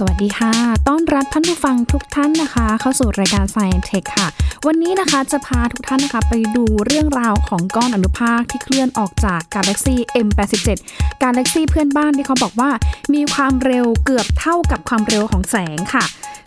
[0.00, 0.52] สวัสดีค่ะ
[0.88, 4.26] ต้อนรับท่านผู้ฟังทุกท่านนะคะ เข้าสู่รายการ Science Tech ค่ะ
[4.66, 9.96] วันนี้นะคะจะพาทุกท่านนะคะไปดูเรื่องราวของก้อนอนุภาคที่เคลื่อนออกจากกาแล็กซี
[10.26, 10.68] M87
[11.22, 12.70] กาแล็กซี่เพื่อนบ้านที่เขาบอกว่า
[13.14, 16.04] มีความเร็วเกือบเท่ากับความเร็วของแสงค่ะ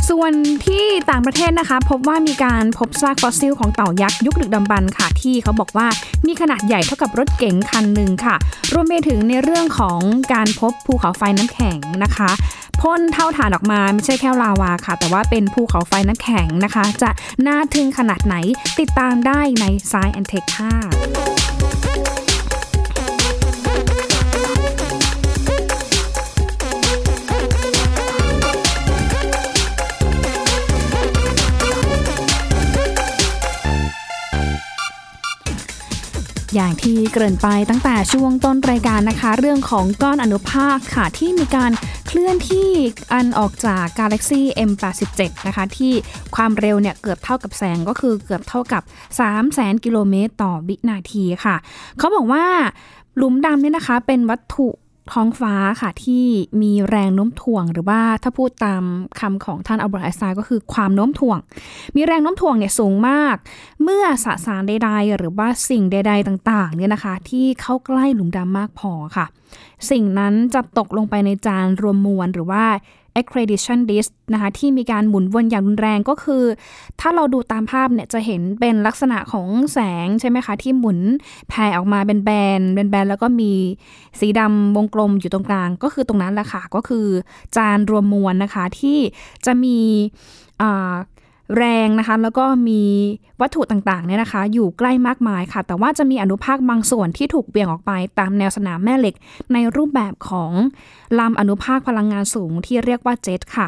[0.09, 0.33] ส่วน
[0.65, 5.87] ที่ต่างประเทศนะคะ พบว่ามีการพบซากฟอสซิลของเต่ายักษ์ยุคดึกดำบรรพ์ค่ะ ที่เขาบอกว่า
[6.27, 8.35] มีขนาดใหญ่เท่ากับรถเก๋งคันหนึ่งค่ะ
[8.73, 9.99] รวมไปถึงในเรื่องของ
[10.33, 12.31] การพบภูเขาไฟน้ำแข็งนะคะ
[12.81, 17.09] พ่นเท่าฐานออกมาไม่ใช่แค่ลาวาค่ะ แต่ว่าเป็นภูเขาไฟน้ำแข็งนะคะ จะ
[17.47, 18.35] น่าทึ่งขนาดไหน
[18.79, 21.38] ติดตามได้ใน Science and Tech ค่ะ
[36.55, 41.71] อย่างที่เกริ่นไปตั้งแต่ช่วงต้นรายการนะคะ เรื่องของก้อนอนุภาคค่ะที่มีการ
[42.07, 42.69] เคลื่อนที่
[43.13, 45.93] อันออกจากกาแล็กซี M87 นะคะที่
[46.35, 48.83] ความเร็วเนี่ยเกือบเท่ากับแสงก็คือเกือบเท่ากับ
[49.19, 51.55] 3 0 0แสนกิโลเมตรต่อวินาทีค่ะ
[51.97, 52.45] เขาบอกว่า
[53.17, 54.67] หลุมดำเนี่ยนะคะเป็นวัตถุ
[55.13, 56.25] ท้องฟ้าค่ะที่
[56.61, 58.83] มีแรงโน้มถ่วง หรือว่าถ้าพูดตาม
[59.19, 61.37] คำของท่านอัลเบิร์ตไอน์สไตน์ก็คือความโน้มถ่วง
[61.95, 63.35] มีแรงโน้มถ่วงเนี่ยสูงมาก
[63.83, 69.25] เมื่อสสารใดๆ หรือว่าสิ่งใด ๆ ต่างๆเนี่ยนะคะ ที่เข้าใกล้หลุมดำมากพอค่ะ
[69.91, 72.63] สิ่งนั้นจะตกลงไปในจานรวมมวลหรือว่า
[73.19, 76.43] accreditation list นะคะที่มีการหมุนวนอย่างรุนแรงก็คือ
[77.01, 80.99] ถ้าเราดูตามภาพเนี่ยจะเห็นเป็นลักษณะของแสงใช่ไหมคะ ที่หมุน
[81.49, 82.29] แผ่ออกมาเป็นแบ
[82.59, 83.51] นเป็นแบนแล้วก็มี
[84.19, 87.07] สีดำวงกลมอยู่ตรงกลาง ก็คือตรงนั้นแหละค่ะ ก็คือ
[87.55, 88.97] จานรวมมวลนะคะที่
[89.45, 89.77] จะมี
[91.57, 92.81] แรงนะคะ แล้วก็มี
[93.41, 99.15] วัตถุต่างๆเนี่ยนะคะ อยู่ใกล้มากมายค่ะ แต่ว่าจะมีอนุภาคบางส่วนที่ถูกเบี่ยงออกไปตามแนวสนามแม่เหล็ก
[99.53, 100.51] ในรูปแบบของ
[101.19, 103.67] ลำอนุภาคพลังงานสูงที่เรียกว่าเจ็ตค่ะ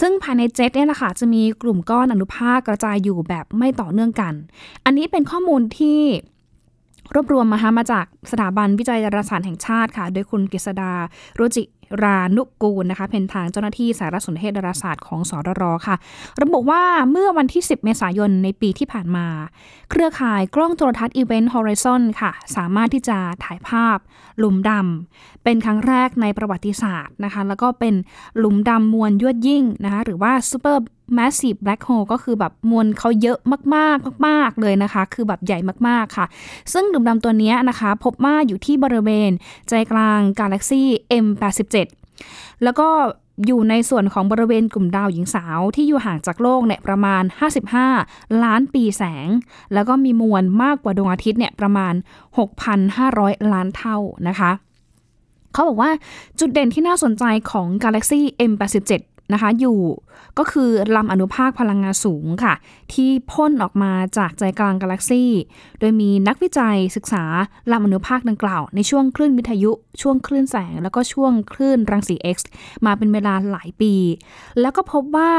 [0.00, 4.34] ซึ่งภายในเจ็ตเนี่ยนะคะจะมีกลุ่มก้อนอนุภาคกระจายอยู่แบบไม่ต่อเนื่องกัน
[4.84, 6.00] อันนี้เป็นข้อมูลที่
[7.14, 10.92] รวบรวมมามาจากสถาบันวิจัยดาราศาสตร์แห่งชาติค่ะ โดยคุณกฤษดา
[11.36, 11.62] โรจิ
[12.02, 15.96] รานุกูลนะคะเป็นทางเจ้าหน้าที่สารสนเทศดาราศาสตร์ของสดร.ค่ะ
[16.42, 19.26] ระบุว่าเมื่อวันที่ 10 เมษายนในปีที่ผ่านมา
[19.90, 23.98] เครือข่ายกล้องโทรทรรศน์ Event Horizon ค่ะ สามารถที่จะถ่ายภาพ
[24.38, 27.94] หลุมดำเป็นครั้งแรกในประวัติศาสตร์นะคะ แล้วก็เป็น
[28.38, 30.76] หลุมดำมวลยวดยิ่งนะคะหรือว่า super
[31.18, 33.38] massive black hole ก็คือแบบมวลเขาเยอะ
[33.74, 35.58] มากๆมาก ๆ เลยนะคะ คือแบบใหญ่
[35.88, 36.26] มากๆค่ะ
[36.72, 39.30] ซึ่งหลุมดำตัวนี้นะคะ พบว่าอยู่ที่บริเวณ
[39.68, 40.88] ใจกลางกาแล็กซี่
[41.24, 41.74] M87
[42.62, 42.88] แล้วก็
[43.46, 47.22] อยู่ในส่วนของบริเวณกลุ่มดาวหญิงสาวที่อยู่ห่างจากโลกเนี่ยประมาณ
[47.82, 49.28] 55 ล้านปีแสง
[49.74, 51.94] แล้วก็มีมวลมากกว่าดวงอาทิตย์เนี่ยประมาณ
[52.72, 53.96] 6,500 ล้านเท่า
[54.28, 54.50] นะคะ
[55.52, 55.90] เขาบอกว่า
[56.38, 58.92] จุดเด่นที่น่าสนใจของกาแล็กซี่ M87
[59.32, 59.80] นะคะ อยู่
[60.38, 62.54] ก็คือลำอนุภาคพลังงานสูงค่ะ
[62.92, 65.30] ที่พ่นออกมาจากใจกลางกาแล็กซี่
[65.78, 67.24] โดยมีนักวิจัยศึกษา
[67.72, 69.70] ลำอนุภาคดังกล่าว ในช่วงคลื่นวิทยุ
[70.02, 72.38] ช่วงคลื่นแสง แล้วก็ช่วงคลื่นรังสี X
[72.86, 73.94] มาเป็นเวลาหลายปี
[74.60, 75.32] แล้วก็พบว่า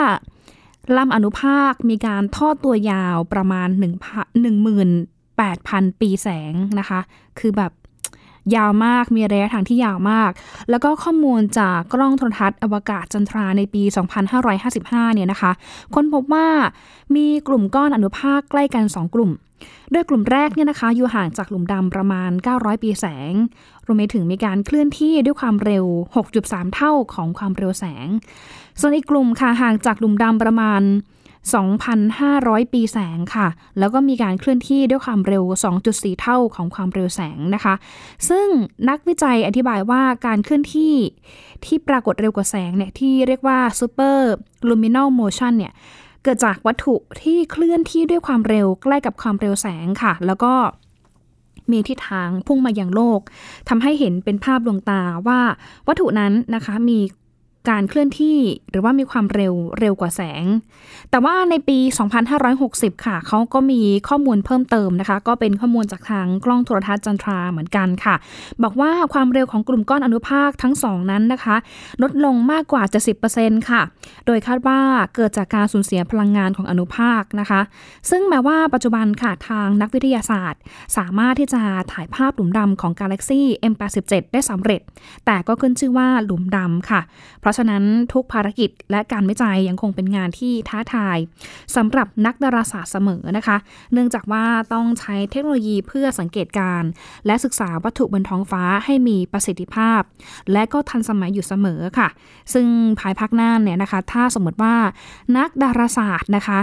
[0.97, 3.69] ลำอนุภาคมีการทอดตัวยาวประมาณ
[5.05, 6.99] 18,000 ปีแสงนะคะ
[7.39, 7.71] คือแบบ
[8.55, 10.31] ยาวมาก มีระยะทางที่ยาวมาก
[10.69, 13.83] แล้วก็ข้อมูลจากกล้องโทรทัศน์อวกาศจันทราในปี
[14.49, 15.51] 2555 เนี่ยนะคะ
[15.93, 16.47] ค้นพบว่า
[17.15, 19.31] มีกลุ่มก้อนอนุภาคใกล้กัน 2 กลุ่ม
[19.91, 23.33] โดยกลุ่มแรกเนี่ยนะคะอยู่ห่างจากหลุมดำประมาณ 900 ปีแสง
[23.85, 25.85] รวมไปถึงมีการเคลื่อนที่ด้วยความเร็ว
[26.29, 28.07] 6.3 เท่าของความเร็วแสง
[28.79, 30.81] ส่วนอีกกลุ่มค่ะห่างจากหลุมดำประมาณ
[31.51, 33.47] 2,500 ปีแสงค่ะ
[33.79, 35.43] แล้วก็มีการเคลื่อนที่ด้วยความเร็ว
[35.83, 37.73] 2.4 เท่าของความเร็วแสงนะคะ
[38.29, 38.47] ซึ่ง
[38.89, 40.95] นักวิจัยอธิบายว่าการเคลื่อนที่
[41.65, 44.17] ที่ปรากฏเร็วกว่าแสงเนี่ยที่เรียกว่า super
[44.67, 45.73] luminal motion เนี่ย
[46.23, 50.53] เกิดจากวัตถุที่เคลื่อนที่ด้วยความเร็วใกล้กับความเร็วแสงค่ะ แล้วก็
[51.71, 53.19] มีทิศทางพุ่งมาอย่างโลก
[53.69, 55.39] ทำให้เห็นเป็นภาพดวงตาว่า
[55.87, 56.99] วัตถุนั้นนะคะมี
[57.69, 58.37] การเคลื่อนที่
[58.69, 60.43] หรือว่ามีความเร็วเร็วกว่าแสง
[61.11, 61.77] แต่ว่าในปี
[62.41, 68.15] 2560 ค่ะ เขาก็มีข้อมูลเพิ่มเติมนะคะ ก็เป็นข้อมูลจากทางกล้องโทรทัศน์จันทราเหมือนกันค่ะ
[68.63, 71.55] บอกว่าความเร็วของกลุ่มก้อนอนุภาคทั้งสองนั้นนะคะ
[72.01, 72.99] ลดลงมากกว่าจะ
[73.33, 73.81] 10%ค่ะ
[74.25, 74.79] โดยคาดว่า
[75.15, 77.61] เกิดจากการสูญเสียพลังงานของอนุภาคนะคะ
[78.09, 80.61] ซึ่งแม้ว่าปัจจุบันค่ะทางนักวิทยาศาสตร์
[80.97, 81.61] สามารถที่จะ
[81.91, 84.81] ถ่ายภาพหลุมดำของกาแล็กซี่ M87 ได้สำเร็จ
[85.25, 87.01] แต่ก็ขึ้นชื่อว่าหลุมดำค่ะ
[87.39, 87.83] เพราะะฉะนั้น
[88.13, 91.17] ทุกภารกิจและการวิจัยยังคงเป็นงานที่ท้าทาย
[91.75, 93.57] สำหรับนักดาราศาสตร์เสมอนะคะ
[93.93, 96.83] เนื่องจากว่าต้องใช้เทคโนโลยีเพื่อสังเกตการ
[97.25, 100.01] และศึกษาวัตถุบนท้องฟ้าให้มีประสิทธิภาพ
[100.51, 102.09] และก็ทันสมัยอยู่เสมอค่ะ
[102.53, 102.67] ซึ่ง
[102.99, 104.75] ภายภาคหน้าเนี่ยนะคะ ถ้าสมมติว่า
[105.37, 106.59] นักดาราศาสตร์นะคะ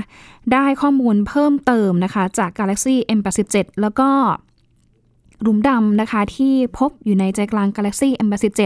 [0.52, 4.10] ได้ข้อมูลเพิ่มเติมนะคะ จากกาแล็กซี่ M87 แล้วก็
[5.42, 8.60] หลุมดำนะคะที่พบอยู่ในใจกลางกาแล็กซี่ M87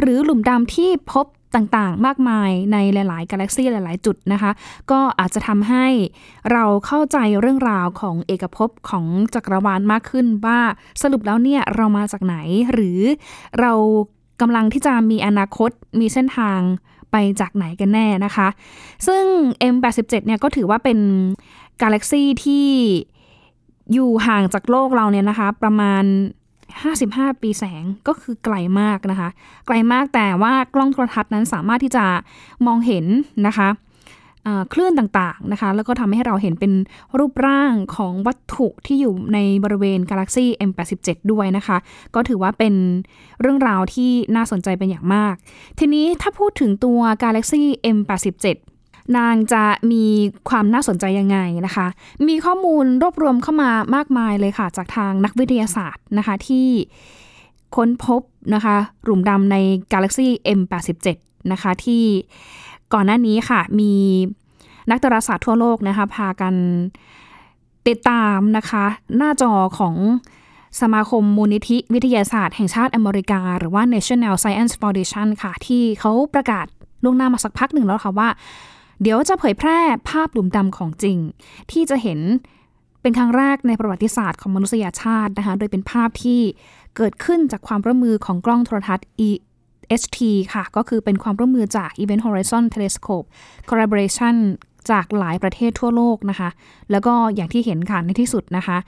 [0.00, 4.50] หรือหลุมดำที่พบ ต่างๆ มากมายในหลาย ๆ กาแล็กซี่หลาย ๆ จุดนะคะ
[4.90, 5.86] ก็อาจจะทำให้
[6.52, 9.04] เราเข้าใจเรื่องราวของเอกภพของ
[9.34, 10.60] จักรวาลมากขึ้นว่า
[11.02, 12.36] สรุปแล้วเนี่ยเรามาจากไหน
[12.72, 13.00] หรือ
[13.60, 13.72] เรา
[14.40, 15.70] กำลังที่จะมีอนาคต
[16.00, 16.60] มีเส้นทาง
[17.10, 18.48] ไปจากไหนกันแน่นะคะ
[19.06, 19.24] ซึ่ง
[19.74, 20.98] M87 เนี่ยก็ถือว่าเป็น
[21.82, 22.66] กาแล็กซี่ที่
[23.92, 26.04] อยู่ห่างจากโลกเราเนี่ยนะคะ ประมาณ
[27.00, 29.28] 55 ปีแสงก็คือไกลมากนะคะ
[29.66, 32.04] ไกลมากแต่ว่ากล้องโทรทัศน์นั้นสามารถที่จะ
[32.66, 33.04] มองเห็น
[33.48, 33.70] นะคะ
[34.72, 36.72] คลื่นต่างๆนะคะ แล้วก็ทำให้เราเห็นเป็น
[37.18, 41.76] รูปร่างของวัตถุที่อยู่ในบริเวณกาแล็กซี่ M87 ด้วยนะคะ
[42.14, 42.74] ก็ถือว่าเป็น
[43.40, 45.34] เรื่องราวที่น่าสนใจเป็นอย่างมาก
[45.78, 47.62] ทีนี้ถ้าพูดถึงตัว Galaxy
[47.96, 48.46] M87
[49.16, 50.04] นางจะมี
[50.48, 51.86] ความน่าสนใจยังไงนะคะ
[52.28, 56.66] มีข้อมูลรวบรวมเข้ามามากมายเลยค่ะ จากทางนักวิทยาศาสตร์นะคะที่
[57.76, 58.22] ค้นพบ
[58.54, 59.56] นะคะหลุมดำใน
[59.92, 61.08] กาแล็กซี่ M87
[61.52, 62.02] นะคะที่
[62.92, 63.92] ก่อนหน้านี้ค่ะมี
[64.90, 66.54] นักดาราศาสตร์ทั่วโลกนะคะพากัน
[67.88, 68.84] ติดตามนะคะ
[69.16, 69.96] หน้าจอของ
[70.80, 76.66] สมาคมมูลนิธิวิทยาศาสตร์แห่งชาติอเมริกา หรือว่า National Science Foundation ค่ะ ที่เขาประกาศ
[77.04, 78.28] ล่วงหน้ามาสักพักหนึ่งแล้วค่ะว่า
[79.02, 81.18] เดี๋ยวจะเผยแพร่ภาพหลุมดำของจริง
[81.70, 82.20] ที่จะเห็น
[83.02, 86.40] เป็นครั้งแรกในประวัติศาสตร์ของมนุษยชาตินะคะ โดยเป็นภาพที่
[86.96, 90.18] เกิดขึ้นจากความร่วมมือของกล้องโทรทัศน์ EHT
[90.52, 93.26] ค่ะ ก็คือเป็นความร่วมมือจาก Event Horizon Telescope
[93.68, 94.36] Collaboration
[94.90, 96.48] จากหลายประเทศทั่วโลกนะคะ
[96.90, 98.78] แล้วก็อย่างที่เห็นค่ะในที่สุดนะคะ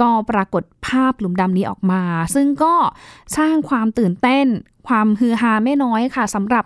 [0.00, 2.02] ก็ปรากฏภาพหลุมดำนี้ออกมา
[2.34, 2.74] ซึ่งก็
[3.36, 4.46] สร้างความตื่นเต้น
[4.88, 6.64] ความฮือฮาไม่น้อยค่ะสำหรับ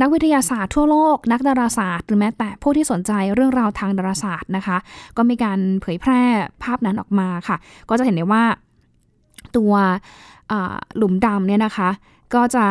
[0.00, 4.76] นักวิทยาศาสตร์ทั่วโลก นักดาราศาสตร์หรือแม้แต่ผู้ที่สนใจเรื่องราวทางดาราศาสตร์นะคะ
[5.16, 6.22] ก็มีการเผยแพร่
[6.62, 7.56] ภาพนั้นออกมาค่ะ
[7.88, 8.44] ก็จะเห็นได้ว่า
[9.56, 9.72] ตัว
[10.96, 11.88] หลุมดำเนี่ยนะคะ
[12.34, 12.66] ก็จะ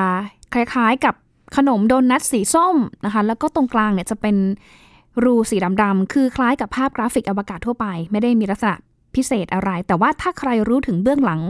[0.54, 1.16] คล้ายๆกับ
[1.56, 4.36] ขนมโดนัทสีส้มนะคะ แล้วก็ตรงกลางเนี่ยจะเป็น
[5.24, 8.76] รูสีดำๆคือคล้ายกับภาพกราฟิกอวกาศทั่วไป ไม่ได้มีลักษณะ
[9.16, 11.42] พิเศษอะไร แต่ว่าถ้าใครรู้ถึงเบื้องหลัง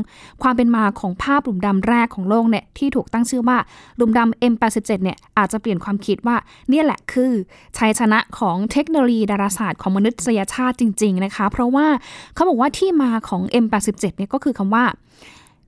[0.41, 3.57] ความเป็นมาของภาพหลุมดำแรกของโลกเนี่ยที่ถูกตั้งชื่อว่า
[3.97, 6.37] หลุมดำ M87 เนี่ยอาจจะเปลี่ยนความคิดว่า
[6.69, 7.31] เนี่ยแหละคือ
[7.77, 11.87] ชัยชนะของเทคโนโลยีดาราศาสตร์ของมนุษยชาติจริง ๆ นะคะ เพราะว่า
[12.33, 14.83] เขาบอกว่าที่มาของ M87 เนี่ยก็คือคำว่า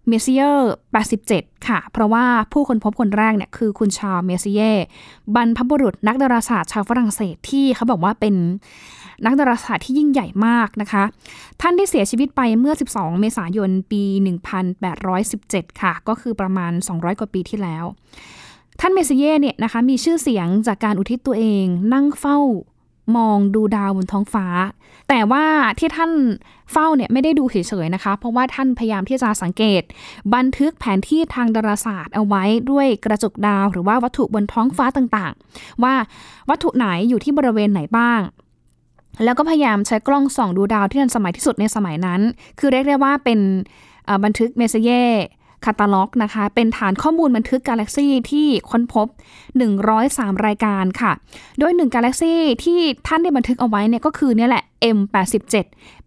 [0.10, 0.74] Messier
[1.18, 4.72] 87 ค่ะ เพราะว่าผู้คนพบคนแรกเนี่ยคือคุณชาร์ลเมซิเย่
[5.36, 8.36] บรรพบุรุษนักดาราศาสตร์ชาวฝรั่งเศสที่เขาบอกว่าเป็น
[9.26, 11.04] นักดาราศาสตร์ที่ยิ่งใหญ่มากนะคะ
[11.62, 14.04] ท่านที่เสียชีวิตไปเมื่อ 12 เมษายน ปี
[15.12, 17.86] 1817 ค่ะ ก็คือประมาณ 200 กว่าปีที่แล้ว
[18.80, 22.40] ท่านเมซิเย่เนี่ยนะคะมีชื่อเสียงจากการอุทิศตัวเอง นั่งเฝ้า
[23.16, 24.48] มองดูดาวบนท้องฟ้า
[25.10, 25.46] แต่ว่า
[25.80, 26.12] ที่ท่าน
[26.72, 29.82] เฝ้าเนี่ยไม่ได้ดูเฉยๆนะคะ เพราะว่าท่านพยายามที่จะสังเกต
[30.36, 35.94] บันทึกแผนที่ทางดาราศาสตร์เอาไว้ด้วยกระจกดาว หรือว่าวัตถุบนท้องฟ้าต่างๆ ว่า
[36.50, 38.22] วัตถุไหนอยู่ที่บริเวณไหนบ้าง
[39.24, 42.22] แล้วก็พยายามใช้กล้องส่องดูดาวที่ทันสมัยที่สุดในสมัยนั้น
[42.60, 43.40] คือเรียกได้ว่าเป็น
[44.24, 45.04] บันทึกเมสเย่
[45.66, 49.08] คาตาล็อกนะคะ เป็นฐานข้อมูลบันทึกกาแล็กซี่ที่ค้นพบ
[49.76, 51.12] 103 รายการค่ะ
[51.60, 54.64] โดย 1 กาแล็กซี่ที่ท่านได้บันทึกเอาไว้เนี่ยก็คือเนี่ยแหละ
[54.98, 55.56] M87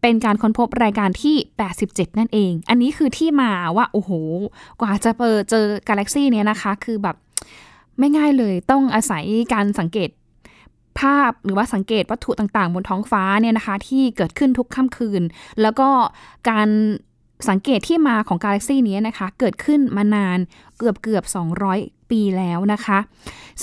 [0.00, 1.37] เป็นการค้นพบรายการที่
[1.76, 4.11] 87 นั่นเอง อันนี้คือที่มาว่า โอ้โห
[4.80, 7.16] กว่าจะเปิดเจอกาแล็กซี่เนี่ยนะคะ คือแบบ
[7.99, 10.11] ไม่ง่ายเลยต้องอาศัยการสังเกต
[11.00, 15.23] ภาพหรือว่าสังเกตวัตถุต่างๆ บนท้องฟ้าเนี่ยนะคะ ที่เกิดขึ้นทุกค่ำคืน
[15.62, 15.88] แล้วก็
[16.50, 16.69] การ
[17.49, 20.38] สังเกตที่มาของกาแล็กซี่นี้นะคะ เกิดขึ้นมานาน
[20.78, 21.25] เกือบเกือบ
[21.66, 22.99] 200 ปีแล้วนะคะ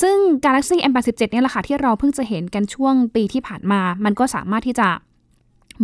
[0.02, 4.90] ซึ่งกาแล็กซี่ M87 เนี่ยแหละค่ะที่เราเพิ่งจะเห็นกันช่วงปีที่ผ่านมา มันก็สามารถที่จะ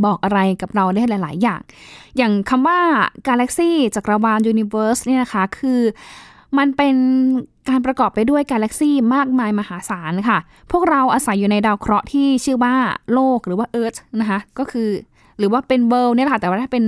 [0.06, 1.62] บอกอะไรกับเราได้หลาย ๆ อย่าง
[2.18, 2.80] อย่างคำว่า
[3.28, 5.82] กาแล็กซี่จักรวาลยูนิเวอร์สเนี่ยนะคะ คือ
[6.58, 6.96] มันเป็น
[7.70, 10.40] การประกอบไปด้วยกาแล็กซี่มากมายมหาศาลค่ะ
[10.72, 12.76] พวกเราอาศัยอยู่ในดาวเคราะห์ที่ชื่อว่า
[13.14, 14.90] โลกหรือว่าเอิร์ธนะคะ ก็คือ
[15.44, 16.86] รือว่าเป็นเวิลด์เนี่ยค่ะแต่ว่าถ้าเป็น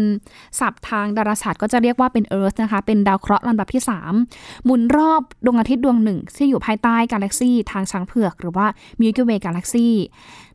[0.59, 3.81] ศัพท์ทางดาราศาสตร์ก็จะเรียกว่าเป็นเอิร์ธนะคะเป็นดาวเคราะห์ลำดับที่
[4.23, 8.65] 3 หมุนรอบดวงอาทิตย์ดวงหนึ่งที่อยู่ภายใต้กาแล็กซีทางช้างเผือก หรือว่า
[8.99, 9.87] มิลกิเวย์กาแล็กซี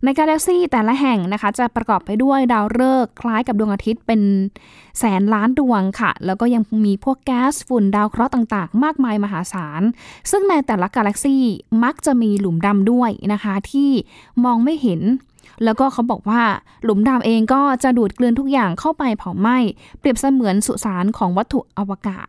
[0.04, 4.20] ในกาแล็กซีแต่ละแห่งนะคะ จะประกอบไปด้วยดาวฤกษ์คล้ายกับดวงอาทิตย์เป็น
[4.98, 9.82] แสนล้านดวงค่ะ แล้วก็ยังมีพวกแก๊สฝุ่นดาวเคราะห์ต่างๆ มากมายมหาศาล
[10.30, 11.36] ซึ่งในแต่ละกาแล็กซี
[11.84, 13.90] มักจะมีหลุมดำด้วยนะคะที่
[14.44, 15.00] มองไม่เห็น
[15.64, 16.42] แล้วก็เขาบอกว่า
[16.84, 19.58] หลุมดำเองก็จะดูดกลืนทุกอย่างเข้าไปเผาไหม้
[19.98, 22.28] เปรียบเสมือนสุสานของวัตถุอวกาศ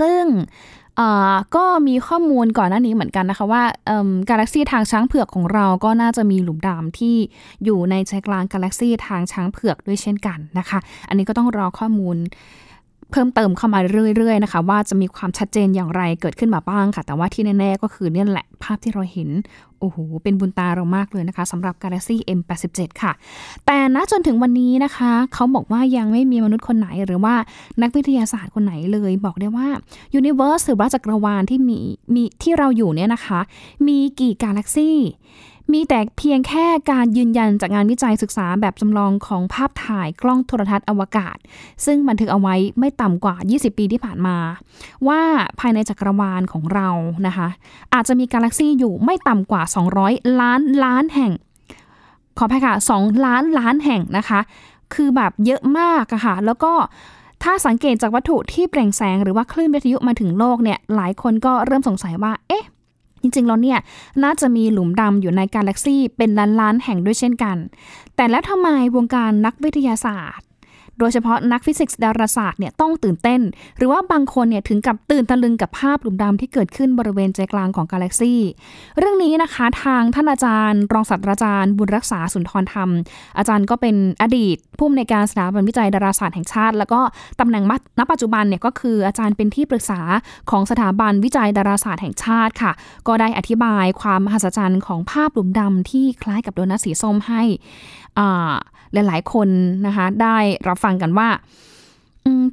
[0.00, 0.24] ซึ่ง
[1.56, 3.62] ก็มีข้อมูลก่อนหน้านี้เหมือนกันนะคะว่า
[4.30, 7.16] กาแล็กซีทางช้างเผือกของเราก็น่าจะมีหลุมดำที่
[7.64, 10.78] อยู่ในใจกลางกาแล็กซีทางช้างเผือกด้วยเช่นกันนะคะ
[11.08, 12.16] อันนี้ก็ต้องรอข้อมูล
[13.12, 13.80] เพิ่มเติมเข้ามา
[14.16, 19.28] เรื่อยๆนะคะ ว่าจะมีความชัดเจนอย่างไรเกิดขึ้นมาบ้างค่ะ แต่ว่าที่แน่ๆก็คือเนี่ยแหละภาพที่เราเห็น
[19.80, 23.12] โอ้โห เป็นบุญตาเรามากเลยนะคะสำหรับ Galaxy M87 ค่ะ
[23.66, 27.34] แต่ณจนถึงวันนี้นะคะ เขาบอกว่ายังไม่มีมนุษย์คนไหนหรือว่า
[27.82, 29.68] นักวิทยาศาสตร์คนไหนเลย บอกได้ว่า
[30.18, 31.78] Universe หรือว่าจักรวาลที่มี
[32.14, 33.40] มีที่เราอยู่เนี่ยนะคะ
[33.86, 34.98] มีกี่กาแล็กซี่
[35.72, 41.36] มีแต่เพียงแค่การยืนยันจากงานวิจัยศึกษาแบบจำลองของภาพถ่ายกล้องโทรทัศน์อวกาศ
[41.84, 44.36] ซึ่งบันทึกเอาไว้ไม่ต่ำกว่า 20 ปีที่ผ่านมา
[45.08, 45.20] ว่า
[45.60, 46.88] ภายในจักรวาลของเรา
[47.26, 47.48] นะคะ
[47.94, 49.62] อาจจะมีกาแล็กซีอยู่ไม่ต่ำกว่า
[50.02, 51.32] 200 ล้านล้านแห่ง
[52.38, 54.40] ขออภัยค่ะ 2 ล้านล้านแห่งนะคะ
[54.94, 56.72] คือแบบเยอะมากอะค่ะ แล้วก็
[57.42, 62.64] ถ้าสังเกตจากวัตถุที่เปล่งแสงหรือว่าคลื่นวิทยุมาถึงโลกเนี่ย หลายคนก็เริ่มสงสัยว่า เอ๊ะ
[63.22, 63.78] จริงๆ แล้วเนี่ย
[64.24, 67.56] น่าจะมีหลุมดำอยู่ในกาแล็กซี่เป็นล้านๆ แห่งด้วยเช่นกัน
[68.16, 70.46] แต่แล้วทำไมวงการนักวิทยาศาสตร์
[71.00, 73.40] โดยเฉพาะนักฟิสิกส์ดาราศาสตร์เนี่ยต้องตื่นเต้น
[73.76, 78.34] หรือว่าบางคนเนี่ยถึงกับตื่นตะลึงกับภาพหลุมดำที่เกิดขึ้นบริเวณใจกลางของกาแล็กซี
[78.98, 82.90] เรื่องนี้นะคะทางท่านอาจารย์ รองศาสตราจารย์ บุญรักษาสุนทรธรรม
[83.38, 87.00] อาจารย์ก็เป็นอดีตผู้อำนวยการสถาบันวิจัยดาราศาสตร์แห่งชาติ แล้วก็
[87.40, 87.64] ตำแหน่ง
[87.98, 90.00] ณปัจจุบันเนี่ยก็คืออาจารย์เป็นที่ปรึกษา
[90.50, 92.72] ของสถาบันวิจัยดาราศาสตร์แห่งชาติค่ะ
[93.08, 97.42] ก็ได้อธิบายความมหัศจรรย์ของภาพหลุมดำที่คล้ายกับโดนัทสีส้มให้
[98.94, 99.48] หลาย ๆ คน
[99.86, 100.38] นะคะได้
[100.68, 101.28] รับฟังฟังกันว่า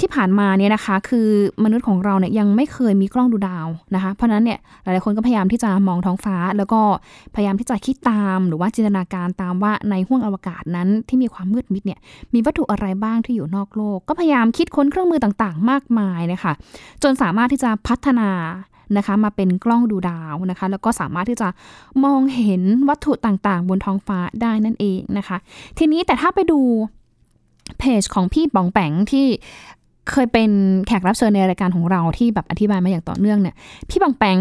[0.01, 1.27] ที่ผ่านมาเนี่ยนะคะ คือ
[1.63, 6.81] มนุษย์ของเราเนี่ยยังไม่เคยมีกล้องดูดาวนะคะ เพราะนั้นเนี่ยหลายๆคนก็พยายามที่จะมองท้องฟ้า แล้วก็
[7.35, 11.99] พยายามที่จะคิดตามหรือว่าจินตนาการตามว่าในห้วงอวกาศนั้นที่มีความมืดมิดเนี่ย
[12.33, 16.53] มีวัตถุอะไรบ้างที่อยู่นอกโลก ก็พยายามคิดค้นเครื่องมือต่างๆ มากมายนะคะ
[17.03, 18.29] จนสามารถที่จะพัฒนา
[18.97, 21.47] นะคะมาเป็นกล้องดูดาวนะคะ แล้วก็สามารถที่จะ
[22.03, 25.37] มองเห็นวัตถุต่างๆ บนท้องฟ้าได้นั่นเองนะคะ
[25.77, 26.59] ทีนี้แต่ถ้าไปดู
[27.79, 29.25] เพจของพี่บองแปงที่
[30.11, 30.49] เคยเป็น
[30.87, 33.55] แขกรับเชิญในรายการของเราที่แบบอธิบายมาอย่างต่อเนื่องเนี่ย
[33.89, 34.39] พี่บองแปง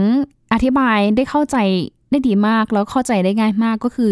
[0.54, 1.56] อธิบายได้เข้าใจ
[2.10, 4.10] ได้ดีมากแล้วเข้าใจได้ง่ายมากก็คือ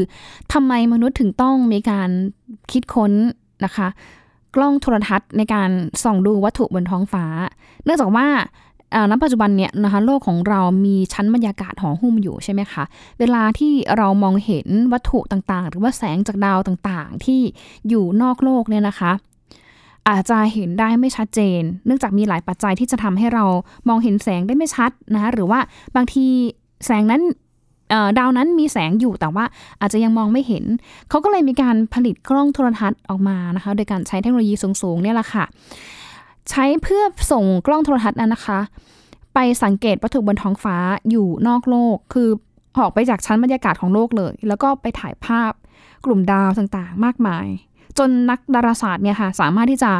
[0.52, 2.10] ทำไมมนุษย์ถึงต้องมีการ
[2.72, 3.12] คิดค้น
[3.64, 3.88] นะคะ
[4.54, 5.70] กล้องโทรทัศน์ในการ
[6.02, 7.24] ส่องดูวัตถุบนท้องฟ้า
[7.84, 8.26] เนื่องจากว่า
[9.10, 12.84] ณปัจจุบันเนี่ยนะคะโลกของเรามีชั้นบรรยากาศห่อหุ้มอยู่ใช่ไหมคะ
[13.18, 17.40] เวลาที่เรามองเห็นวัตถุต่างๆ หรือว่าแสงจากดาวต่างๆ ที่
[17.88, 19.12] อยู่นอกโลกเนี่ยนะคะ
[20.08, 23.44] อาจจะเห็นได้ไม่ชัดเจน เนื่องจากมีหลายปัจจัยที่จะทำให้เรา
[23.88, 25.60] มองเห็นแสงได้ไม่ชัดนะคะหรือว่า
[25.96, 26.26] บางที
[26.86, 27.22] แสงนั้น
[28.18, 29.44] ดาวนั้นมีแสงอยู่แต่ว่า
[29.80, 30.64] อาจจะยังมองไม่เห็น
[31.08, 35.44] เขาก็เลยมีการผลิตกล้องโทรทัศน์ออกมานะคะ โดยการใช้เทคโนโลยีสูงๆเนี่ยแหละค่ะ
[36.50, 38.60] ใช้เพื่อส่งกล้องโทรทัศน์นั้นนะคะ
[39.34, 40.76] ไปสังเกตวัตถุบนท้องฟ้า
[41.10, 42.28] อยู่นอกโลก คือ
[42.78, 45.52] ออกไปจากชั้นบรรยากาศของโลกเลย แล้วก็ไปถ่ายภาพ
[46.04, 47.46] กลุ่มดาวต่างๆ มากมาย
[47.98, 49.92] จนนักดาราศาสตร์เนี่ยค่ะ สามารถที่จะ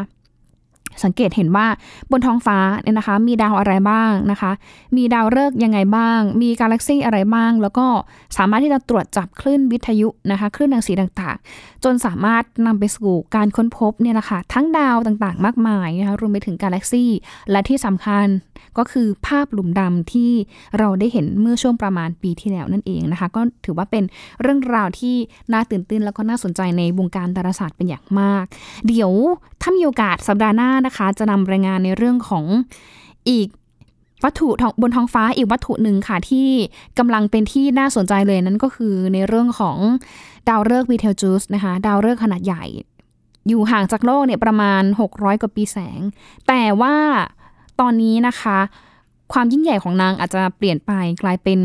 [1.05, 1.67] สังเกตเห็นว่า
[2.11, 4.53] บนท้องฟ้าเนี่ยนะคะ มีดาวอะไรบ้างนะคะ
[4.97, 7.87] มีดาวฤกษ์ยังไงบ้าง มีกาแล็กซี่อะไรบ้าง แล้วก็
[8.37, 17.11] สามารถที่จะตรวจจับคลื่นวิทยุนะคะ คลื่นรังสีต่างๆ จนสามารถนำไปสู่การค้นพบเนี่ยนะคะทั้งดาวต่างๆ มากมายนะคะรวมไปถึงกาแล็กซี่
[17.51, 18.27] และที่สำคัญ
[18.79, 20.33] ก็คือภาพหลุมดำที่
[20.79, 24.05] เราได้เห็นเมื่อช่วงประมาณปีที่แล้วนั่นเองนะคะ ก็ถือว่าเป็น
[24.43, 25.17] เรื่องราวที่
[25.53, 28.45] น่าตื่นเต้นแล้วก็น่าสนใจในวงการดาราศาสตร์เป็นอย่างมาก
[28.87, 29.13] เดี๋ยว
[29.63, 32.45] ถ้ามีโอกาสสัปดาห์หน้านะคะ จะนำรายงานในเรื่องของ
[33.31, 33.49] อีก
[34.25, 34.49] วัตถุ
[34.83, 36.49] บนท้องฟ้าอีกวัตถุหนึ่งค่ะที่
[36.99, 39.79] กำลังเป็นที่น่าสนใจเลยนั่นก็คือในเรื่องของ
[40.49, 42.65] ดาวฤกษ์วีเทลจูสนะคะดาวฤกษ์ขนาดใหญ่
[43.49, 44.83] อยู่ห่างจากโลกเนี่ยประมาณ
[45.15, 46.01] 600 กว่าปีแสง
[46.49, 46.95] แต่ว่า
[47.81, 48.59] ตอนนี้นะคะ
[49.33, 50.93] ความยิ่งใหญ่ของนางอาจจะเปลี่ยนไป
[51.23, 51.61] กลายเป็น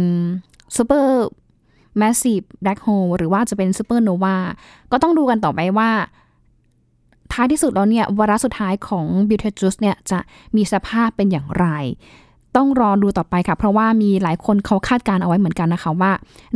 [0.75, 4.37] supermassive black hole หรือว่าจะเป็นซูเปอร์โนวา
[4.91, 5.89] ก็ต้องดูกันต่อไปว่า
[7.33, 10.19] ท้ายที่สุดแล้วเนี่ยวาระสุดท้ายของบีเทลจุสเนี่ยจะ
[10.55, 11.67] มีสภาพเป็นอย่างไร
[12.55, 16.11] ต้องรอดูต่อไปค่ะ เพราะว่ามีหลายคนเขาคาดการณ์เอาไว้เหมือนกันนะคะว่า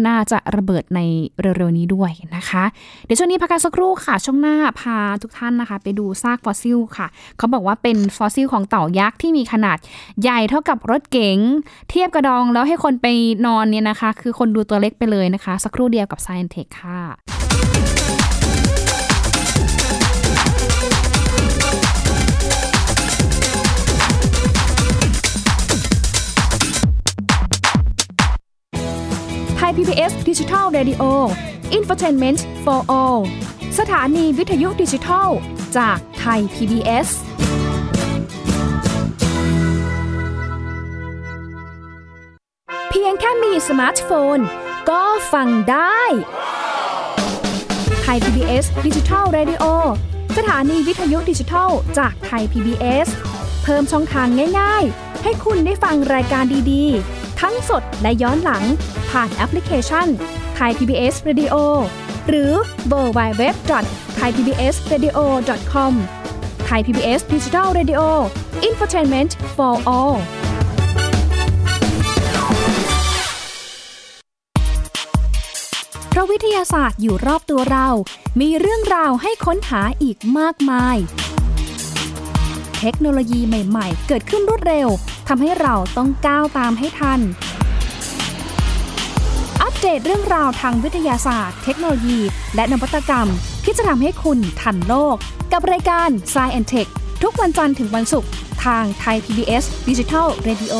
[0.08, 1.00] น่าจะระเบิดใน
[1.42, 2.64] เร็วๆนี้ด้วยนะคะ
[3.06, 7.08] เดี๋ยวช่วงนี้พักกันสักครู่ค่ะ ช่วงหน้าพาทุกท่านนะคะ ไปดูซากฟอสซิลค่ะ
[7.38, 9.78] เขาบอกว่าเป็นฟอสซิลของเต่ายักษ์ที่มีขนาด
[10.22, 11.38] ใหญ่เท่ากับรถเก๋ง
[11.90, 13.08] เทียบกระดองแล้วให้คนไป
[13.46, 17.43] นอนเนี่ยนะคะ คือคนดูตัวเล็กไปเลยนะคะ สักครู่เดียวกับ Science Tech ค่ะ
[29.94, 31.06] PBS Digital Radio
[31.78, 33.22] Infotainment for All
[33.80, 35.30] สถานีวิทยุดิจิทัล
[35.78, 37.08] จากไทย PBS
[42.90, 44.40] เพียงแค่มีสมาร์ทโฟน
[44.90, 46.02] ก็ฟังได้
[48.02, 49.64] ไทย PBS Digital Radio
[50.38, 53.08] สถานีวิทยุดิจิทัลจากไทย PBS
[53.64, 54.28] เพิ่มช่องทาง
[54.60, 58.64] ง่ายๆ ให้คุณได้ฟังรายการดีๆ ทั้งสดและย้อนหลัง
[59.10, 60.08] ผ่านแอปพลิเคชัน
[60.56, 61.56] ไทย PBS Radio
[62.28, 62.52] หรือ
[62.88, 63.56] เวอร์ไบเว็บ
[64.16, 65.18] ไทยพีบีเอสเรดิโอ
[65.72, 65.94] คอม
[66.66, 68.02] ไทยพีบีเอสดิจิทัลเรดิโอ
[68.64, 70.18] อินฟอร์ทนเมนต์ for all
[76.10, 77.88] เพราะวิทยาศาสตร์อยู่รอบตัวเรา
[78.42, 80.98] มีเรื่องราวให้ค้นหาอีกมากมาย
[82.80, 84.90] เทคโนโลยีใหม่ ๆ เกิดขึ้นรวดเร็ว
[85.28, 87.20] ทำให้เราต้องก้าวตามให้ทัน
[89.62, 92.20] อัปเดตเรื่องราวทางวิทยาศาสตร์ เทคโนโลยี
[92.56, 93.28] และนวัตกรรม
[93.64, 95.16] ที่จะทำให้คุณทันโลก
[95.52, 96.88] กับรายการ s c i e n Tech
[97.24, 98.30] ทุกวันจันทร์ถึงวันศุกร์
[98.66, 100.76] ทางไทย PBS Digital Radio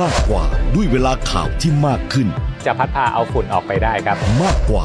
[0.00, 2.28] มากกว่าด้วยเวลาข่าวที่มากขึ้น
[2.64, 4.84] จะพัดพาเอาฝุ่นออกไปได้ครับ มากกว่า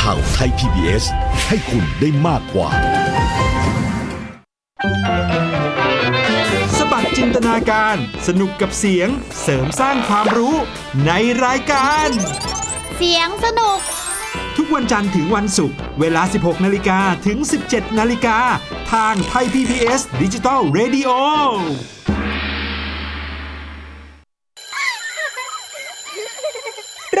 [0.00, 1.04] ข่าวไทย PBS
[1.48, 2.70] ให้คุณได้มากกว่า
[6.76, 9.08] สบัดจินตนาการ สนุกกับเสียง
[9.42, 10.56] เสริมสร้างความรู้
[11.06, 11.12] ใน
[11.44, 12.08] รายการ
[12.96, 13.78] เสียงสนุก
[14.56, 17.38] ทุกวันจันทร์ถึงวันศุกร์เวลา 16 นาฬิกาถึง
[17.68, 18.38] 17 นาฬิกา
[18.92, 21.10] ทางไทย PPS ดิจิตอล Radio
[27.14, 27.20] โ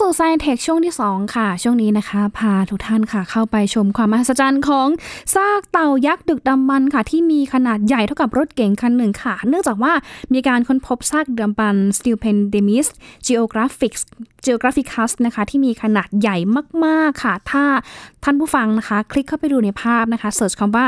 [0.04, 4.88] ู่ Science Tech ช่วงที่ 2 ค่ะ ช่วงนี้นะคะ พาทุกท่านค่ะ เข้าไปชมความมหัศจรรย์ของ
[5.34, 9.92] ซากเต่ายักษ์ดึกดำบรรพ์ค่ะ ที่มีขนาดใหญ่เท่ากับรถเก๋งคันหนึ่งค่ะ เนื่องจากว่า
[10.32, 12.86] มีการค้นพบซากดำบรรพ์ Stupendemis
[13.26, 14.02] geographics
[14.44, 16.36] geographicus นะคะ ที่มีขนาดใหญ่
[16.84, 17.64] มาก ๆ ค่ะ ถ้า
[18.24, 20.86] ท่านผู้ฟังนะคะ คลิกเข้าไปดูในภาพนะคะเสิร์ชคำว่า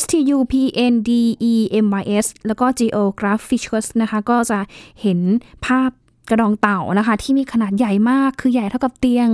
[0.00, 0.54] S T U P
[0.92, 1.10] N D
[1.52, 4.58] E M Y S แล้วก็ geographicus นะคะ ก็จะ
[5.00, 5.18] เห็น
[5.66, 5.90] ภาพ
[6.30, 9.28] กระดองเต่านะคะ ที่มีขนาดใหญ่มากคือใหญ่เท่ากับเตียง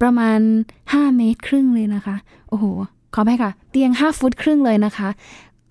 [0.00, 0.38] ประมาณ
[0.78, 2.16] 5 เมตรครึ่งเลยนะคะ
[2.48, 2.64] โอ้โห
[3.14, 5.08] ขอไปค่ะ เตียง 5 ฟุตครึ่งเลยนะคะ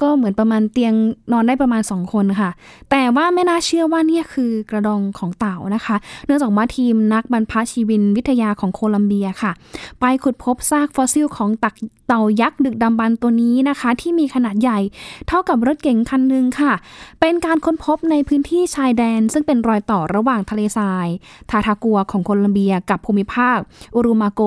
[0.02, 0.94] ก็เหมือนประมาณเตียง
[1.32, 2.50] นอนได้ประมาณ 2 คนค่ะ
[2.92, 9.52] แต่ว่าไม่น่าเชื่อว่านี่คือกระดองของเต่านะคะ เนื่องจากว่าทีมนักบรรพชีวินวิทยาของโคลัมเบียค่ะ
[10.00, 11.76] ไปขุดพบซากฟอสซิลของตัก
[12.08, 14.80] เต่ายักษ์ดึกดำบรรพ์ตัวนี้นะคะ ที่มีขนาดใหญ่
[15.28, 16.74] เท่ากับรถเก๋งคันหนึ่งค่ะ
[17.20, 21.08] เป็นการค้นพบในพื้นที่ชายแดน ซึ่งเป็นรอยต่อระหว่างทะเลทราย
[21.50, 23.58] ทาทากัวของโคลัมเบียกับภูมิภาค
[23.96, 24.42] อุรุมาโก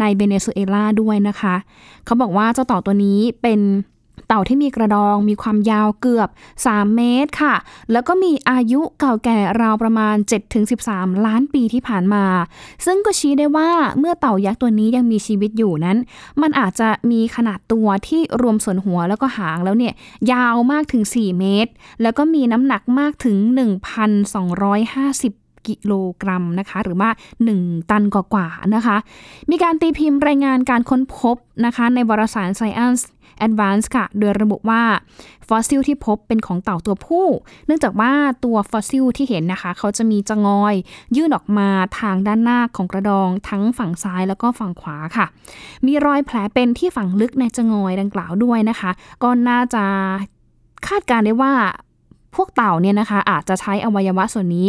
[0.00, 1.54] ในเบเนซุเอลาด้วยนะคะ
[2.04, 3.60] เขาบอกว่าเจ้าเต่าตัวนี้เป็น
[4.28, 6.28] เต่าที่มีกระดองมีความยาวเกือบ
[6.62, 7.54] 3 เมตรค่ะ
[7.92, 10.16] แล้วก็มีอายุเก่าแก่ราวประมาณ
[10.70, 12.24] 7-13 ล้านปีที่ผ่านมา
[12.86, 15.96] ซึ่งก็ชี้ได้ว่าเมื่อเต่ายักษ์ตัวนี้ยังมีชีวิตอยู่นั้น
[16.42, 19.94] มันอาจจะมีขนาดตัวที่รวมส่วนหัวแล้วก็หางแล้วเนี่ย
[20.32, 23.36] ยาวมากถึง 4 เมตร แล้วก็มีน้ำหนักมากถึง
[24.32, 27.10] 1,250กิโลกรัมนะคะหรือว่า
[27.50, 28.96] 1 ตันกว่าๆนะคะ
[29.50, 31.36] มีการตีพิมพ์รายงานการค้นพบ
[31.66, 33.02] นะคะในวารสาร Science
[33.46, 34.82] Advance ค่ะ โดยระบุว่า
[35.48, 37.26] ฟอสซิลที่พบเป็นของเต่าตัวผู้
[37.66, 38.12] เนื่องจากว่า
[38.44, 40.74] ตัวฟอสซิลที่เห็นนะคะ เขาจะมีจงอย
[41.16, 41.68] ยื่นออกมา
[42.00, 45.26] ทางด้านหน้าของกระดอง ทั้งฝั่งซ้ายแล้วก็ฝั่งขวาค่ะ
[45.86, 48.90] มีรอยแผลเป็นที่ฝังลึกในจงอยดังกล่าวด้วยนะคะ
[49.22, 49.84] ก็น่าจะ
[50.86, 51.52] คาดการได้ว่า
[52.34, 54.68] พวกเต่าเนี่ยนะคะอาจจะใช้อวัยวะส่วนนี้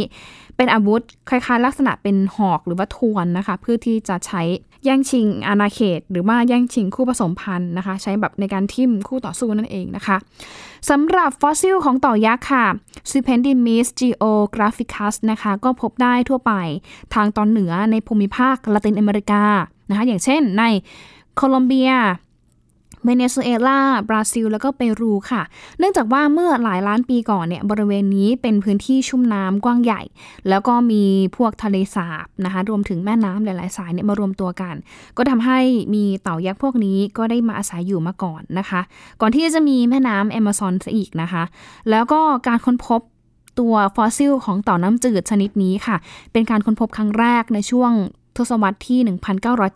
[0.55, 4.41] เป็นอาวุธคล้ายๆ ลักษณะเป็นหอกหรือว่าทวนนะคะ เพื่อที่จะใช้
[4.86, 10.18] แย่งชิงอาณาเขต หรือว่าแย่งชิงคู่ผสมพันธุ์นะคะ ใช้แบบในการทิ่มคู่ต่อสู้นั่นเองนะคะ
[10.89, 12.65] สำหรับฟอสซิลของต่อยักษ์ค่ะ
[13.12, 16.54] s u p e n d i m i s geographicus นะคะ ก็พบได้ทั่วไป
[17.13, 19.44] ทางตอนเหนือในภูมิภาคละตินอเมริกา
[19.89, 20.63] นะคะ อย่างเช่นใน
[21.36, 21.92] โคลอมเบีย
[23.06, 25.42] เวเนซุเอลา บราซิล แล้วก็เปรูค่ะ
[25.80, 30.02] เนื่องจากว่าเมื่อหลายล้านปีก่อนเนี่ยบริเวณนี้เป็นพื้นที่ชุ่มน้ำกว้างใหญ่
[30.50, 31.04] แล้วก็มี
[31.38, 34.76] พวกทะเลสาบนะคะรวมถึงแม่น้ำหลายๆ สายเนี่ยมารวมตัวกัน
[35.18, 35.60] ก็ทำให้
[35.94, 38.82] มีเต่ายักษ์พวกนี้ก็ได้มาอาศัยอยู่มาก่อนนะคะ
[39.22, 41.44] ก่อนที่จะมีแม่น้ำแอมะซอนซะอีกนะคะ
[41.90, 43.02] แล้วก็การค้นพบ
[43.60, 45.98] ตัวฟอสซิลของเต่าน้ำจืดชนิดนี้ค่ะ
[46.32, 47.92] เป็นการค้นพบครั้งแรกในช่วง
[48.39, 48.99] ทศวรรษที่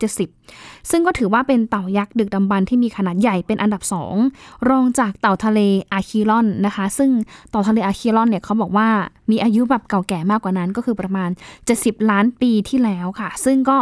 [0.02, 3.82] 1970 ซึ่งก็ถือว่าเป็นเต่ายักษ์ดึกดำบรรพ์ที่มีขนาดใหญ่เป็นอันดับ
[4.24, 5.60] 2 รองจากเต่าทะเล
[5.92, 7.10] อาคิลอนนะคะ ซึ่ง
[7.50, 8.88] เต่าทะเลอาคิลอนเนี่ยเขาบอกว่า
[9.30, 11.30] มีอายุแบบเก่าแก่มากกว่านั้นก็คือประมาณ
[11.68, 13.78] 70 ล้านปีที่แล้วค่ะ ซึ่งก็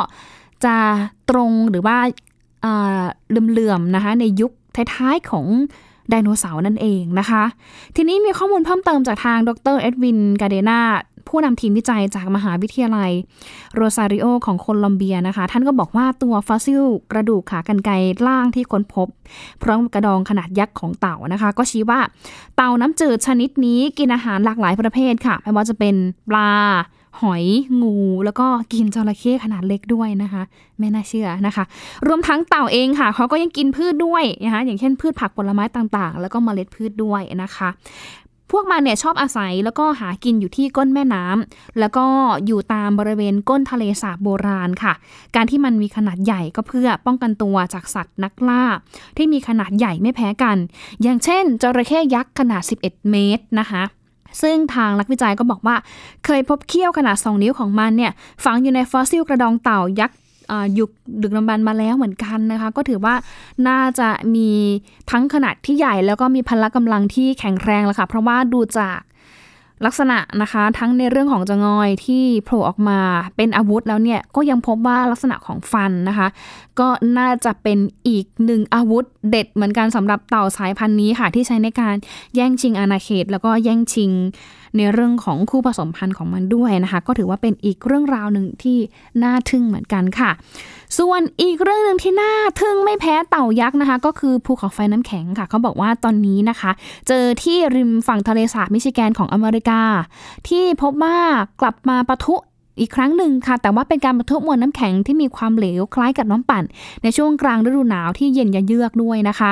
[0.64, 0.77] จะ
[1.31, 1.97] ตรงหรือว่า
[3.31, 4.53] เหลื่อมๆนะคะในยุค
[4.95, 5.47] ท้ายๆของ
[6.11, 7.45] ไดโนเสาร์นั่นเองนะคะ
[7.97, 10.81] ทีนี้มีข้อมูลเพิ่มเติมจากทางดรเอ็ดวินกาเดนา
[11.29, 13.11] ผู้นำทีมวิจัยจากมหาวิทยาลัย
[13.75, 17.95] โรซาริโอของโคลอมเบียนะคะ ท่านก็บอกว่าตัวฟอสซิลกระดูกขากรรไกร
[18.27, 19.09] ล่างที่ค้นพบ
[19.63, 22.01] พร้อมกระดองขนาดยักษ์ของเต่านะคะ ก็ชี้ว่า
[22.57, 25.95] เต่าน้ำจืดชนิดนี้กินอาหารหลากหลายประเภทค่ะ ไม่ว่าจะเป็น
[26.29, 26.51] ปลา
[27.23, 27.45] หอย
[27.83, 30.43] งูแล้วก็กินจระเข้ขนาดเล็กด้วยนะคะ
[30.79, 31.65] ไม่น่าเชื่อนะคะ
[32.07, 37.69] รวมทั้งเต่าเองค่ะเขาก็ยังกินพืชด้วยนะคะอย่างเช่นพืชผักผลไม้ต่างๆ แล้วก็เมล็ดพืชด้วยนะคะ
[38.53, 42.07] พวกมันเนี่ยชอบอาศัยแล้วก็หากินอยู่ที่ก้นแม่น้ำแล้วก็
[42.47, 44.93] อยู่ตามบริเวณก้นทะเลสาบโบราณค่ะ
[45.35, 48.65] การที่มันมีขนาดใหญ่ก็เพื่อป้องกันตัวจากสัตว์นักล่า
[49.17, 50.57] ที่มีขนาดใหญ่ไม่แพ้กัน
[51.03, 53.83] อย่างเช่นจระเข้ยักษ์ขนาด 11 เมตรนะคะ
[54.43, 55.77] ซึ่งทางนักวิจัยก็บอกว่า
[56.25, 58.12] เคยพบเขี้ยวขนาด 2 นิ้วของมันเนี่ย
[58.45, 60.17] ฝังอยู่ในฟอสซิลกระดองเต่ายักษ์
[60.79, 60.91] ยุค
[61.23, 63.15] ดึกดำบรรมาแล้วเหมือนกันนะคะ ก็ถือว่า
[63.69, 64.51] น่าจะมี
[65.11, 68.99] ทั้งขนาดที่ใหญ่แล้วก็มีพละกำลังที่แข็งแรงแล้วค่ะ เพราะว่าดูจาก
[69.87, 72.99] ลักษณะนะคะทั้งในเรื่องของจงอยที่โผล่ออกมา
[73.37, 76.29] เป็นอาวุธแล้วเนี่ยก็ยังพบว่าลักษณะของฟันนะคะ
[76.81, 81.97] ก็น่าจะเป็นอีกหนึ่งอาวุธเด็ดเหมือนกันสำหรับเต่าสายพันธุ์นี้ค่ะ ที่ใช้ในการ
[82.35, 84.11] แย่งชิงอาณาเขต แล้วก็แย่งชิง
[84.77, 88.79] ในเรื่องของคู่ผสมพันธุ์ของมันด้วยนะคะ ก็ถือว่าเป็นอีกเรื่องราวหนึ่งที่
[89.23, 90.31] น่าทึ่งเหมือนกันค่ะ
[90.99, 96.71] ส่วนอีกเรื่องหนึ่งที่น่าทึ่งไม่แพ้เต่ายักษ์นะคะ ก็คือภูเขาไฟน้ำแข็งค่ะเขาบอกว่าตอนนี้นะคะ
[97.09, 99.72] เจอที่ริมฝั่งทะเลสาบมิชิแกนของอเมริกา
[100.49, 101.17] ที่พบว่า
[101.61, 102.37] กลับมาปะทุ
[102.81, 106.65] อีกครั้งหนึ่งค่ะ แต่ว่าเป็นการบรรทุกมวลน้ำแข็งที่มีความเหลวคล้ายกับน้ำปั่น
[107.03, 109.51] ในช่วงกลางฤดูหนาวที่เย็นยะเยือกด้วยนะคะ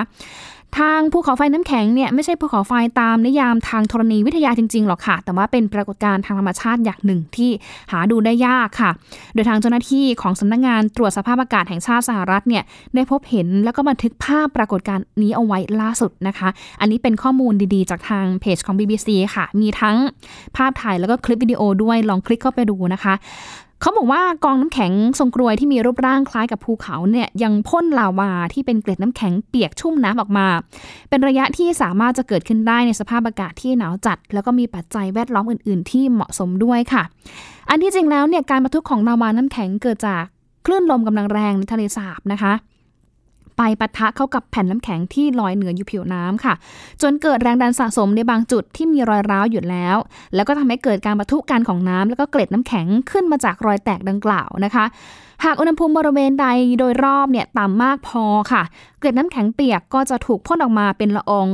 [0.78, 7.50] ทางภูเขาไฟน้ำแข็งเนี่ยไม่ใช่ภูเขาไฟตามนิยามทางธรณีวิทยาจริงๆหรอกค่ะ แต่ว่าเป็นปรากฏการณ์ทางธรรมชาติอย่างหนึ่งที่
[7.92, 8.90] หาดูได้ยากค่ะ
[9.34, 12.62] โดยทางเจ้าหน้าที่ของสำนักงงานตรวจสภาพอากาศแห่งชาติสหรัฐเนี่ย
[12.94, 16.48] ได้พบเห็นแล้วก็บันทึกภาพปรากฏการณ์นี้เอาไว้ล่าสุดนะคะ
[16.80, 19.96] อันนี้เป็นข้อมูลดีๆ จากทางเพจของ BBC ค่ะ มีทั้ง
[20.56, 23.14] ภาพถ่ายแล้วก็คลิปวิดีโอด้วยลองคลิกเข้าไปดูนะคะ
[23.80, 30.46] เขาบอกว่ากองน้ำแข็งทรงกรวยที่มีรูปร่างคล้ายกับภูเขาเนี่ยยังพ่นลาวาที่เป็นเกล็ดน้ำแข็งเปียกชุ่มน้ำออกมา
[31.08, 37.02] เป็นระยะที่สามารถจะเกิดขึ้นได้ในสภาพอากาศที่หนาวจัด แล้วก็มีปัจจัยแวดล้อมอื่น ๆ ที่เหมาะสมด้วยค่ะ
[37.70, 40.22] อันที่จริงแล้วเนี่ยการบรรทุกของลาวาน้ำแข็งเกิดจาก
[40.66, 42.52] คลื่นลมกำลังแรงในทะเลสาบนะคะ
[43.62, 46.54] ไปปะทะเข้ากับแผ่นน้ำแข็งที่ลอยเหนืออยู่ผิวน้ำค่ะ
[47.02, 49.96] จนเกิดแรงดันสะสมในบางจุดที่มีรอยร้าวอยู่แล้ว
[50.34, 54.84] แล้วก็ทำให้เกิดการปะทุกันของน้ำแล้วก็เกล็ดน้ำแข็งขึ้นมาจากรอยแตกดังกล่าวนะคะ
[55.44, 56.46] หากอุณหภูมิบริเวณใด
[56.78, 58.62] โดยรอบเนี่ยต่ำมากพอค่ะ
[58.98, 61.46] เกล็ดน้ำแข็งเปียกก็จะถูกพ่นออกมาเป็นละออง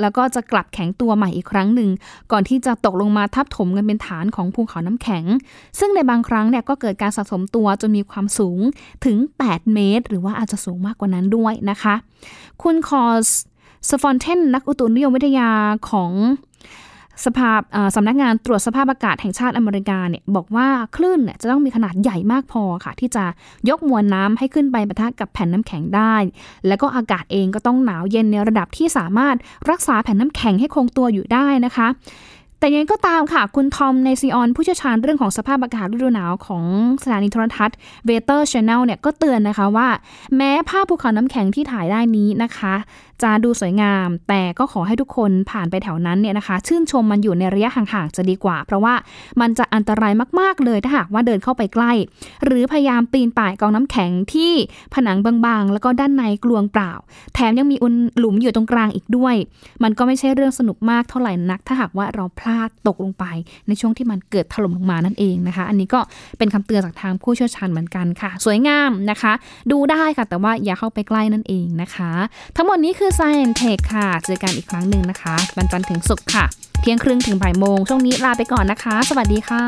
[0.00, 1.90] แล้วก็จะกลับแข็งตัวใหม่อีกครั้งหนึ่ง
[2.32, 5.24] ก่อนที่จะตกลงมาทับถมกันเป็นฐานของภูเขาน้ำแข็ง
[5.78, 8.60] ซึ่งในบางครั้งเนี่ยก็เกิดการสะสมตัวจนมีความสูง
[9.04, 11.94] ถึง 8 เมตร หรือว่าอาจจะสูงมากกว่านั้นด้วยนะคะ
[12.62, 13.26] คุณคอส
[13.88, 15.50] สฟอนเทนนักอุตุนิยมวิทยา
[15.90, 16.12] ของ
[17.24, 17.60] สภาพ
[17.96, 23.24] สำนักงานตรวจสภาพอากาศแห่งชาติอเมริกาเนี่ยบอกว่าคลื่นเนี่ยจะต้องมีขนาดใหญ่มากพอค่ะ ที่จะ
[23.68, 26.14] ยกมวลน้ำให้ขึ้นไปปะทะกับแผ่นน้ำแข็งได้
[26.66, 29.36] แล้วก็อากาศเองก็ต้องหนาวเย็นในระดับที่สามารถ
[29.70, 31.88] รักษาแผ่นน้ำแข็งให้คงตัวอยู่ได้นะคะ
[32.60, 36.64] แต่ยังไงก็ตามค่ะ คุณทอมในซีออนผู้เชี่ยวชาญเรื่องของสภาพอากาศฤดูหนาวของ
[37.02, 39.88] สถานีโทรทัศน์ Weather Channel เนี่ยก็เตือนนะคะว่า
[40.36, 42.74] แม้ภาพภูเขาน้ำแข็งที่ถ่ายได้นี้นะคะ
[43.22, 48.94] จะดูสวยงาม แต่ก็ขอให้ทุกคนผ่านไปแถวนั้นเนี่ยนะคะ ชื่นชมมันอยู่ในระยะห่างๆจะดีกว่า เพราะว่า
[49.40, 51.92] มันจะอันตรายมากๆเลยถ้าหากว่าเดินเข้าไปใกล้
[52.44, 54.52] หรือพยายามปีนป่ายกองน้ำแข็งที่
[54.94, 56.92] ผนังบางๆ แล้วก็ด้านในกลวงเปล่า
[57.34, 59.34] แถมยังมีอุนหลุมอยู่ตรงกลางอีกด้วย
[59.82, 63.24] มันก็ไม่ใช่เรื่องสนุกมากเท่าไหร่นัก ถ้าหากว่าเราพลาดตกลงไป
[63.68, 66.00] ในช่วงที่มันเกิดถล่มลงมานั่นเองนะคะ อันนี้ก็
[66.38, 69.32] เป็นคำเตือนจากทางผู้เชี่ยวชาญเหมือนกันค่ะ สวยงามนะคะ
[69.72, 72.10] ดูได้ค่ะแต่ว่าอย่าเข้าไปใกล้นั่นเองนะคะ
[72.56, 76.44] ทั้งหมดนี้คืคือ Science Tech ค่ะ เจอกันอีกครั้งหนึ่งนะคะวันจันทร์ถึงศุกร์ค่ะ
[76.80, 79.64] เที่ยงครึ่งถึงบ่ายโมง ช่วงนี้ลาไปก่อนนะคะ สวัสดีค่ะ